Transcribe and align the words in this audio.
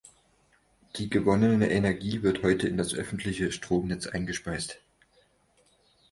Die 0.97 1.11
gewonnene 1.11 1.69
Energie 1.69 2.23
wird 2.23 2.41
heute 2.41 2.67
in 2.67 2.75
das 2.75 2.95
öffentliche 2.95 3.51
Stromnetz 3.51 4.07
eingespeist. 4.07 4.81